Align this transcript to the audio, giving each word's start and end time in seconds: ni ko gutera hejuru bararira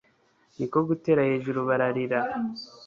ni 0.57 0.65
ko 0.71 0.77
gutera 0.89 1.21
hejuru 1.29 1.59
bararira 1.69 2.19